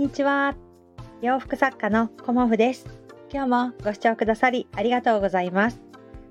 [0.00, 0.56] にちは。
[1.20, 2.86] 洋服作家のコモフです。
[3.30, 5.82] 今日もご視聴くださりありがとうございます。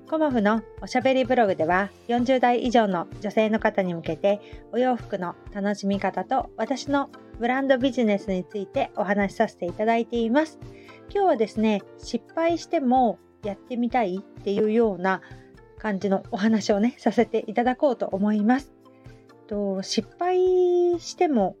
[0.08, 4.40] コモフのおしゃべりブログでは40代以上の女性の方に向けて
[4.72, 10.58] お洋服の楽しみ方と私のブランドビジネスについてお話しさせていただいています。
[11.08, 15.22] 今日はですね失敗してもやってみたいっていうような
[15.78, 18.72] 感じのお話をねさせていただこうと思います。
[19.46, 21.54] と失敗しても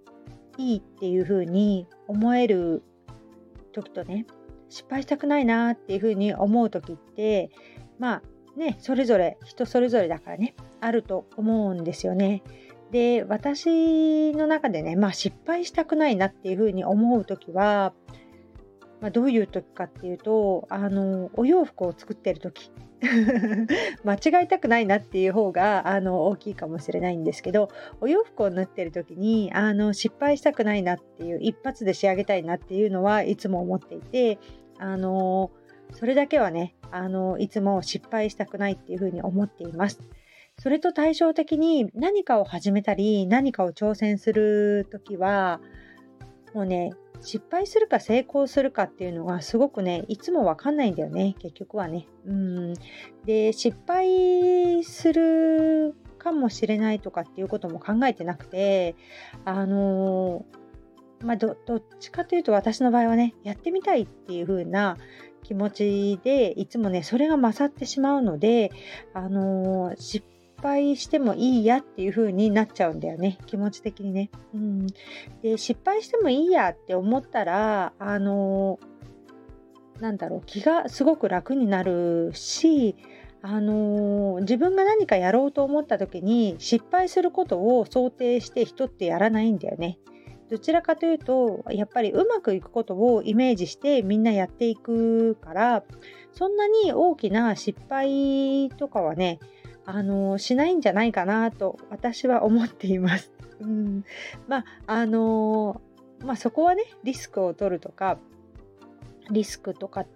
[0.60, 2.82] いいっていう風に思える
[3.72, 4.26] 時とね
[4.68, 7.50] 失敗したくないなっていうふうに思う時って
[7.98, 12.42] まあねそれぞれ人それぞれだからねあると思うんですよね。
[12.90, 17.92] で私の中でねまあ失敗したくないなっていうふうに思う時は、
[19.00, 22.70] まあ、どういう時かっていうとあのお洋服を作ってる時
[24.04, 27.68] 間違えたくないなっていう方があの大きいかもしれないんですけど
[28.00, 34.38] お洋服を縫ってる時にあの失敗したくないなっていう一発で仕上げたいなっていうのはいつも思っていて
[34.78, 35.50] あの
[35.92, 40.00] それだけはねあのいつも失敗したくないっていうふうに思っています。
[40.58, 45.58] それと対照的に何かを始めたり何かを挑戦する時は
[46.52, 52.06] もうね失敗するか成功するかっていうのがすごくねいつもわかんないんだよね結局はね。
[52.26, 52.74] うん
[53.24, 58.94] で失敗するかもしれないとかっていうことも考えてなくて
[59.44, 60.44] あの
[61.22, 61.56] まあどっ
[61.98, 64.96] ちかというと私の場合はねやってみたいっていう風な
[65.42, 68.70] 気持ちでいつもねそれが勝ってしまうので
[69.14, 74.30] あの失敗敗してもいいやっていう風になっちゃうんだよね気持ち的にね。
[74.54, 74.86] うん、
[75.42, 78.78] で失敗してもいいやって思ったらあの
[80.00, 82.96] なんだろう気がすごく楽になるし
[83.42, 89.98] あの自分が何かやろうと思った時に失敗することを想定して人ってやらないんだよね。
[90.50, 95.84] どちらかというとやっぱりうまくいくことをイメージしてみんなやっていくから
[96.32, 99.38] そんなに大きな失敗とかはね
[99.92, 103.32] あのしないんじゃないかなと私は思っています。
[103.60, 104.04] うん、
[104.48, 105.80] まああの
[106.24, 108.18] まあそこはねリスクを取るとか
[109.30, 110.06] リスクとか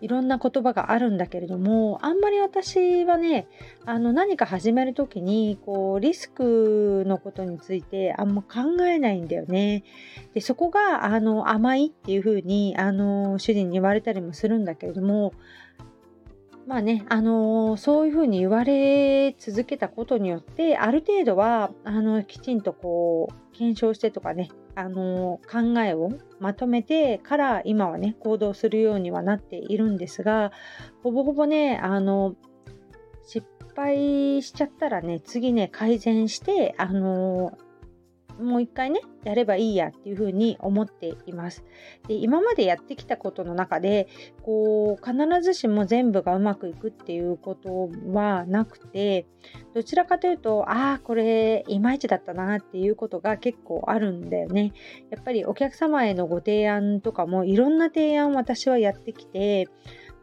[0.00, 3.46] いろんな言葉があるんだけれどもあんまり私はね
[3.84, 9.84] あの何か始める時にこうリスクのことについてあんま考えないんだよね。
[10.34, 15.32] でそこがあの甘いっていう風にあに主人に言われたりもするんだけれども
[16.66, 26.10] まあね、あのー、そういうふうに言われ続けたことによって、ある程度は、あの、きちんとこう、検証してとかね、あのー、考えを
[26.40, 30.50] まとめてから今はね、行動するようにはなっているんですが、
[31.04, 32.34] ほぼほぼね、あの、
[33.24, 37.56] 失敗しちゃったらね、次ね、改善して、あの
[38.38, 41.64] もう一回ねやればいいやっていうふうに思っています。
[42.08, 44.08] で今までやってきたことの中で
[44.42, 49.26] こう必ずしも全部がうまくいくっていうことはなくて
[49.74, 54.72] どちらかというとああこれいまいちだったなっていうことが結構あるんだよね。
[55.10, 59.68] やっぱりお客様へのご提案とかもいろんな提案私はやってきて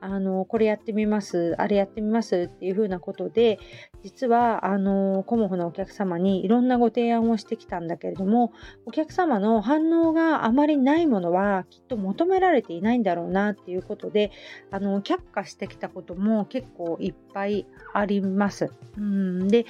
[0.04, 3.58] あのこれやってみますあれやってみますっていう風なことで
[4.04, 8.52] 実はあのコモフのお客様にいろんなご提案をしてきたんだけれども
[8.86, 14.32] お客様の反応があまりないものはきっと求められていないんだろうなっていうことで
[14.72, 18.74] あの却下してきたことも結構いっぱいあります。
[18.98, 19.66] うんで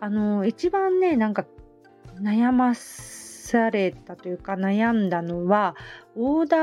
[0.00, 1.46] あの一番ねなんか
[2.20, 5.76] 悩ますされたというか悩んだのは
[6.16, 6.56] オーダ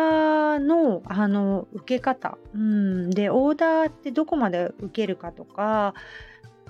[0.56, 5.94] ーのあの受け方、うん、でオーダーってどこまで受けるかとか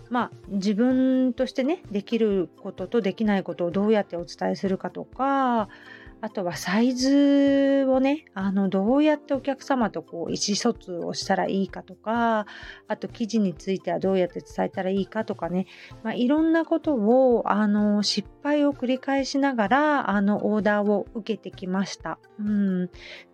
[0.10, 5.70] まあ自分としてねできることとできないことをどうやってお伝えするかとか
[6.24, 12.46] あとはサイズをね、あの、どうやってお客様とこう意思疎通をしたらいいかとか、
[12.88, 15.68] あと記事についてはどうやって伝えたらいいかとかね、
[16.02, 22.20] まあ、いろんなことを、あの、失敗を繰り返しながら、あの、オーダーを受けてきました。
[22.40, 22.90] うん。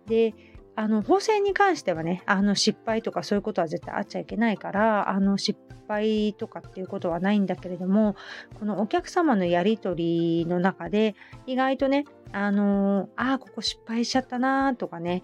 [0.08, 0.34] で、
[0.76, 5.58] あの縫製に関してはねあの失敗とかそういうことは絶対あっちゃいけないからあの失
[5.88, 8.16] 敗とかっていうことはないんだけれども
[8.58, 11.14] このお客様のやり取りの中で
[11.46, 15.22] 意外とねあのあここ失敗しちゃったなとかね、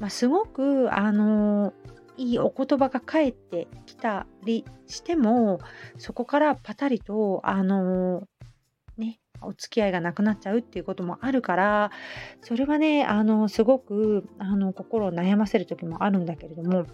[0.00, 1.72] まあ、すごくあの
[2.16, 5.60] いいお言葉が返ってきたりしても
[5.98, 8.26] そこからパタリとあの
[9.42, 11.90] お付き合いがなくなっちゃうっていうこともあるから
[12.42, 16.86] それはねあのすごくあの心を悩ませる時もあるんだけれども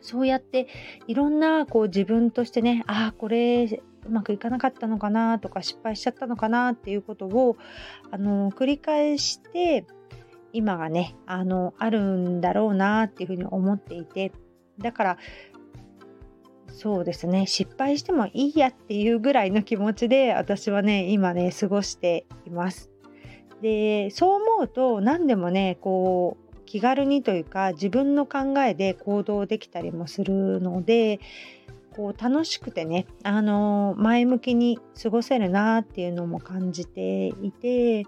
[0.00, 0.68] そうやって
[1.06, 7.56] いろんなこう自分としてねああこれうまくいかなかったのかなとか失敗しちゃったのかなっていうことを
[8.10, 9.86] あの繰り返して
[10.52, 14.32] 今がねあのあるんだろうなっていうふうに思っていて
[14.78, 15.18] だから
[16.68, 22.90] そうですね失敗してもいいやっていうぐらいの気持ちで私はね今ね過ごしています。
[23.62, 31.18] でそう思うと何でもねこう気軽にというか自分の考えで行動できたりもするので
[31.96, 38.06] こう楽しくてね、あの前向きに過ごせるなっていうのも感じていて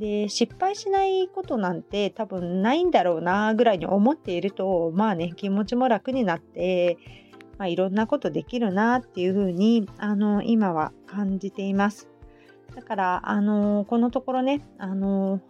[0.00, 6.98] で失敗しないことなんて多分ないんだろうなぐらいに思っているとまあね気持ちも楽になって、
[7.60, 12.08] まあ、いろんなことできるなっていうふうにあの今は感じています。
[12.74, 15.40] だからあのこのところねあの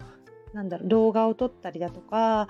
[0.53, 2.49] なんだろう動画を撮ったりだとか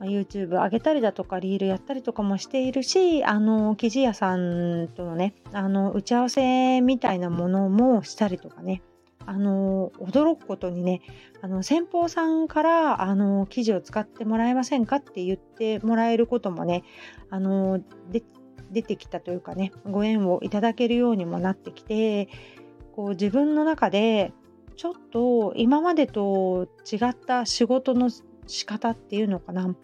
[0.00, 8.82] ま YouTube 上げたりだとかリールやったりとかもしているしあの生地屋さんとのねあの打ち合わせみたいなものもしたりとかね
[9.28, 11.02] あの驚くことにね
[11.42, 16.82] あの先方さんからあの生地を使ってもらえませんかって言ってもらえることもね
[17.28, 17.78] あの
[18.10, 18.22] で
[18.70, 22.30] 出てきたというかねご縁をいただけるようにもなってきて
[22.96, 24.32] こう自分の中で
[24.76, 28.08] ちょっと今までと違った仕事の
[28.46, 29.76] 仕方っていうのかな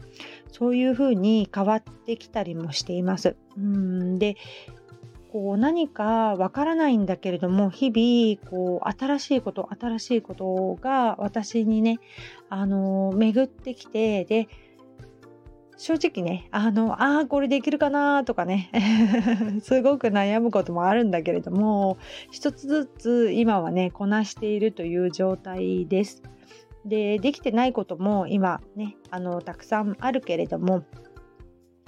[0.52, 3.36] そういうふうに変わってきたりもしています。
[3.58, 4.36] うんで
[5.34, 11.98] こう何かわからないんだけれども日々こう新しいこと新しいことが私にね
[12.48, 14.46] あの巡ってきてで
[15.76, 18.70] 正直ねあのああこれできるかなとかね
[19.60, 21.98] すごく悩むこともあるんだけれども
[22.30, 26.22] 一つずつ今はねこなしているという状態です。
[26.84, 30.84] でできてないことも今ねあのたくさんあるけれども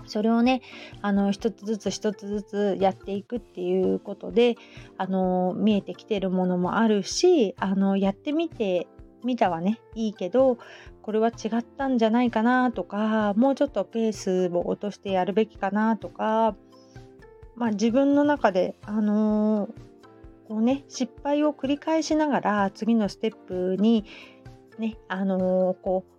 [0.07, 0.63] それをね
[1.03, 4.57] あの一つずつ一つずつやっていくっていうことで
[4.99, 8.87] あの見えてきてるものもあるしあのやってみて
[9.25, 10.59] みたはねいいけど
[11.03, 16.57] これは違ったんじゃないかなとかもうちょっとペースを落としてやるべきかなとか
[17.55, 19.69] まあ自分の中であの
[20.49, 24.05] こうね失敗を繰り返しながら次のステップに
[24.79, 26.16] ね、あのー、こう、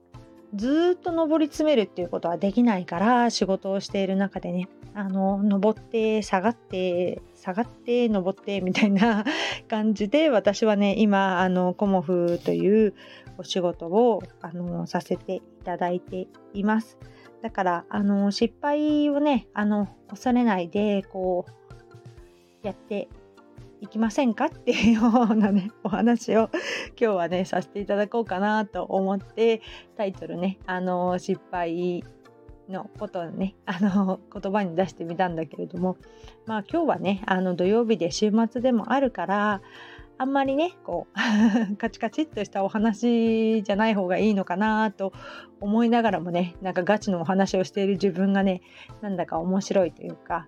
[0.58, 9.24] ずっと登り詰めるっていうことはできないから仕事をしている中でね、あの、登って下がって下がって登ってみたいな
[9.70, 12.94] 感じで私はね、今、あの、コモフという
[13.38, 16.98] お仕事を、あの、させていただいています。
[17.44, 23.08] だから、あの、失敗をね、あの、恐れないで、こう、やって
[23.82, 24.46] いきませんか？
[24.46, 26.50] っていうようなねお話を
[27.00, 29.62] 今日はねさせていただこうかなと思って
[29.96, 32.04] タイトルねあの失敗
[32.70, 35.98] のことをね あの言葉に出してみたんだけれども
[36.46, 39.62] まあ今日はねあの土曜日で週末でもあるから
[40.20, 41.08] あんまりねこ
[41.72, 45.14] う カチカチっとしたお話じゃない方がいいのかなと
[45.60, 48.62] 思いながらもねなんかガチのお話をしている自分がね
[49.02, 50.48] なんだか面白いというか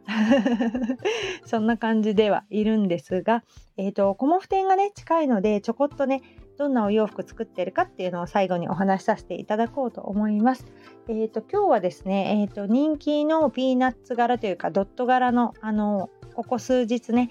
[1.45, 3.43] そんな感じではいるんですが
[3.77, 6.21] えっ、ー、とコモフ店がね近いのでちょこっとね
[6.57, 10.65] どんなお洋服作ってるかっていうのを最後にお話しさせていただこうと思います。
[11.07, 17.29] えーと、今日はですね、えーと人気のピーナッツ柄というかドット柄のあのここ数日ね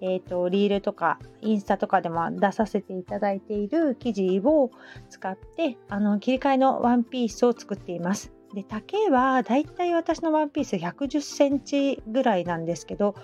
[0.00, 4.70] えーと、リールとかインスタとかでも出させていただいている生地を
[5.08, 8.32] 使ってあの切り替えのワンピースを作っています。
[8.54, 13.14] で丈はだいたい私のワンピース110センチぐらいなんですけど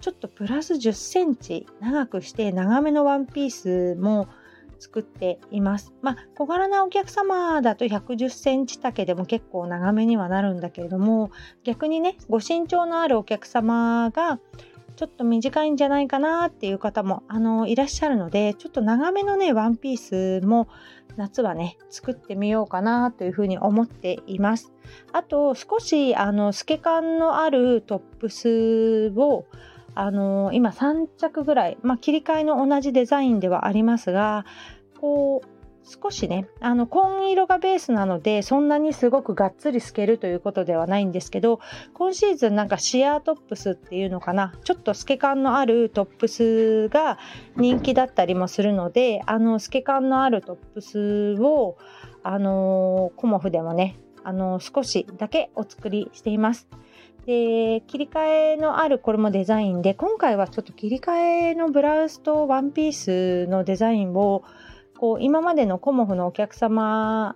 [0.00, 4.28] ちょっとプラス10センチ長くして長めのワンピースも
[4.80, 5.92] 作っています。
[6.00, 11.30] まあ、小柄なお客様だと110センチ丈でも結構長めにはなるんだけれども、
[11.64, 14.40] 逆にね、ご身長のあるお客様が
[15.00, 20.68] ちょっと短いんじゃないかなっていう方もあのいらっしゃるのでちょっと長めのねワンピースも
[21.16, 24.74] 夏はね作ってみようかなというふうに思っています。
[25.14, 29.46] あと少しあの透け感のあるトップスを
[29.94, 34.44] あの今3着ぐらい、まあ、切り替えの同じデザインではありますが
[35.00, 35.59] こう
[35.90, 41.58] 少しねあの紺色がベースなのでそんなにすごくがっつり透けるということではないんですけど
[41.94, 47.18] 今シーズンなんかシアートップスっていうのかなちょっと透け感のあるトップスが
[47.56, 51.76] 人気だったりもするのであの透け感のあるトップスを
[52.22, 56.68] あのコモフでもねあの少しだけお作りしています。
[57.26, 64.42] で切り替えのあるこれもデザインで今回はちょっと切り替えのブラウスとワンピースのデザインを
[65.00, 67.34] こう今までのコモフのお客様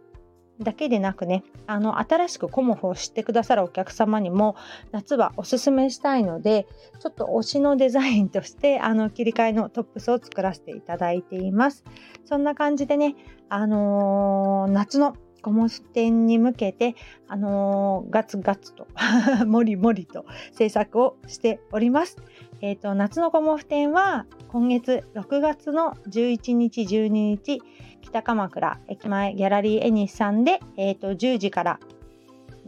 [0.61, 4.54] だけでなくねあの新しくコモフを知ってくださるお客様にも
[4.92, 6.66] 夏はおすすめしたいので
[7.00, 11.85] ちょっと推しのデザインとしてあの切り替えのトップスを作らせていただいています。
[12.26, 13.16] そんな感じでね
[13.49, 16.94] あのー、夏のコモフ展に向けて、
[17.28, 18.86] あのー、ガツガツと
[19.46, 22.16] もりもりと制作をしております。
[22.62, 27.60] えーと、夏のコモフ展は今月6月の11日12日
[28.00, 31.78] 北鎌倉駅前ギャラリーエニスさんで、えーと、10時から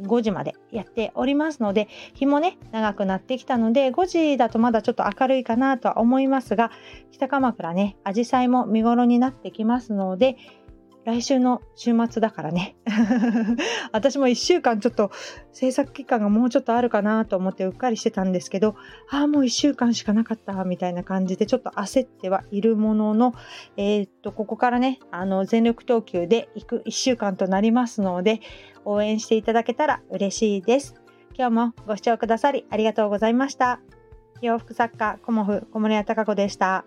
[0.03, 6.71] 5時までやっておりますので日もね長くなってきたので5時だとまだちょっと明るいかなとは思いますが
[7.11, 10.37] 北鎌倉ねアジサイも見頃になってきますので
[11.07, 12.75] 来週の週末だからね。
[13.93, 15.13] 私も1週間ちょっと
[15.53, 18.75] 制作期間がもうちょっとあるかなと思ってうっかりしてたんですけど
[19.09, 23.35] ああもう1週間しかなかったみたいな感じでちょっと焦ってはいるものの
[23.77, 28.41] えー、っとここからねあの全力投球で行く1週間となりますので
[28.85, 30.97] 応援していただけたら嬉しいです。
[31.39, 33.79] 今日もご視聴くださりありがとうございました。
[34.41, 36.85] 洋服作家コモフ小森屋隆子でした。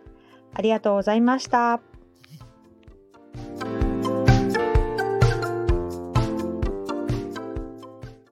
[0.54, 1.89] ありがとうございました。